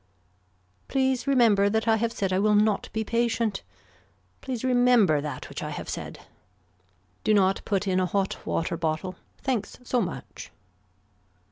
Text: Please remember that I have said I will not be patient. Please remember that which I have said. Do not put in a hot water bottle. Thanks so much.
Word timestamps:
Please 0.87 1.27
remember 1.27 1.69
that 1.69 1.87
I 1.87 1.97
have 1.97 2.11
said 2.11 2.33
I 2.33 2.39
will 2.39 2.55
not 2.55 2.89
be 2.91 3.03
patient. 3.03 3.61
Please 4.41 4.63
remember 4.63 5.21
that 5.21 5.47
which 5.47 5.61
I 5.61 5.69
have 5.69 5.87
said. 5.87 6.21
Do 7.23 7.35
not 7.35 7.61
put 7.65 7.87
in 7.87 7.99
a 7.99 8.07
hot 8.07 8.39
water 8.43 8.77
bottle. 8.77 9.15
Thanks 9.43 9.77
so 9.83 10.01
much. 10.01 10.49